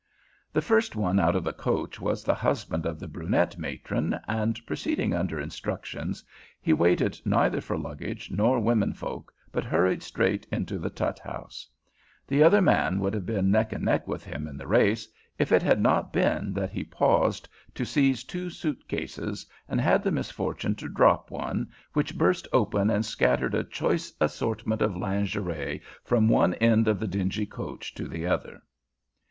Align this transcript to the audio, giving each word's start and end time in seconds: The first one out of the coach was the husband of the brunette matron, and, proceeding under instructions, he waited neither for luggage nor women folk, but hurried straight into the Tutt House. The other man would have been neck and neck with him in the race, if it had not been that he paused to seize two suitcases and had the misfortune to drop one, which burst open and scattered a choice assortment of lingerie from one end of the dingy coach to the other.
The 0.51 0.63
first 0.63 0.95
one 0.95 1.19
out 1.19 1.35
of 1.35 1.43
the 1.43 1.53
coach 1.53 1.99
was 2.01 2.23
the 2.23 2.33
husband 2.33 2.87
of 2.87 2.99
the 2.99 3.07
brunette 3.07 3.59
matron, 3.59 4.19
and, 4.27 4.59
proceeding 4.65 5.13
under 5.13 5.39
instructions, 5.39 6.23
he 6.59 6.73
waited 6.73 7.21
neither 7.23 7.61
for 7.61 7.77
luggage 7.77 8.31
nor 8.31 8.59
women 8.59 8.93
folk, 8.93 9.31
but 9.51 9.63
hurried 9.63 10.01
straight 10.01 10.47
into 10.51 10.79
the 10.79 10.89
Tutt 10.89 11.19
House. 11.19 11.67
The 12.25 12.41
other 12.41 12.61
man 12.63 12.97
would 12.99 13.13
have 13.13 13.27
been 13.27 13.51
neck 13.51 13.73
and 13.73 13.85
neck 13.85 14.07
with 14.07 14.23
him 14.25 14.47
in 14.47 14.57
the 14.57 14.65
race, 14.65 15.07
if 15.37 15.51
it 15.51 15.61
had 15.61 15.79
not 15.79 16.11
been 16.11 16.51
that 16.53 16.71
he 16.71 16.83
paused 16.83 17.47
to 17.75 17.85
seize 17.85 18.23
two 18.23 18.49
suitcases 18.49 19.45
and 19.69 19.79
had 19.79 20.01
the 20.01 20.09
misfortune 20.09 20.73
to 20.77 20.89
drop 20.89 21.29
one, 21.29 21.69
which 21.93 22.17
burst 22.17 22.47
open 22.51 22.89
and 22.89 23.05
scattered 23.05 23.53
a 23.53 23.63
choice 23.63 24.11
assortment 24.19 24.81
of 24.81 24.97
lingerie 24.97 25.79
from 26.03 26.27
one 26.27 26.55
end 26.55 26.87
of 26.87 26.99
the 26.99 27.07
dingy 27.07 27.45
coach 27.45 27.93
to 27.93 28.07
the 28.07 28.25
other. 28.25 28.63